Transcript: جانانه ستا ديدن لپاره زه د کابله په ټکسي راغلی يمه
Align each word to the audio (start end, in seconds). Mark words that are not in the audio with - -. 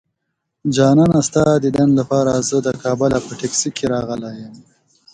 جانانه 0.75 1.19
ستا 1.27 1.43
ديدن 1.63 1.89
لپاره 1.99 2.31
زه 2.49 2.57
د 2.67 2.69
کابله 2.83 3.17
په 3.25 3.31
ټکسي 3.39 3.69
راغلی 3.93 4.31
يمه 4.43 4.61